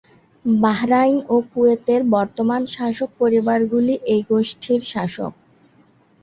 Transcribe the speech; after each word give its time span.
Bahrain 0.45 1.17
ও 1.27 1.35
কুয়েতের 1.49 2.01
বর্তমান 2.15 2.61
শাসক 2.67 3.09
পরিবারগুলি 3.19 3.93
এই 4.05 4.21
গোষ্ঠীর 4.29 4.81
শাসক। 4.91 5.33